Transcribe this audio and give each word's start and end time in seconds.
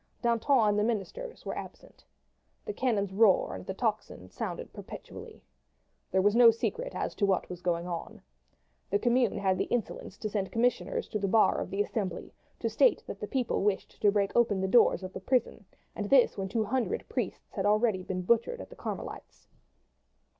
Danton 0.23 0.57
and 0.67 0.79
the 0.79 0.83
ministers 0.83 1.45
were 1.45 1.55
absent. 1.55 2.03
The 2.65 2.73
cannon's 2.73 3.13
roar 3.13 3.53
and 3.53 3.67
the 3.67 3.75
tocsin 3.75 4.31
sounded 4.31 4.73
perpetually. 4.73 5.43
There 6.09 6.23
was 6.23 6.35
no 6.35 6.49
secret 6.49 6.95
as 6.95 7.13
to 7.13 7.25
what 7.27 7.47
was 7.51 7.61
going 7.61 7.85
on. 7.87 8.19
The 8.89 8.97
Commune 8.97 9.37
had 9.37 9.59
the 9.59 9.65
insolence 9.65 10.17
to 10.17 10.27
send 10.27 10.51
commissioners 10.51 11.07
to 11.09 11.19
the 11.19 11.27
bar 11.27 11.61
of 11.61 11.69
the 11.69 11.83
Assembly 11.83 12.33
to 12.57 12.67
state 12.67 13.03
that 13.05 13.19
the 13.19 13.27
people 13.27 13.61
wished 13.61 14.01
to 14.01 14.11
break 14.11 14.31
open 14.35 14.59
the 14.59 14.67
doors 14.67 15.03
of 15.03 15.13
the 15.13 15.19
prisons, 15.21 15.69
and 15.95 16.09
this 16.09 16.35
when 16.35 16.49
two 16.49 16.63
hundred 16.63 17.07
priests 17.07 17.51
had 17.51 17.67
already 17.67 18.01
been 18.01 18.23
butchered 18.23 18.59
at 18.59 18.71
the 18.71 18.75
Carmelites. 18.75 19.45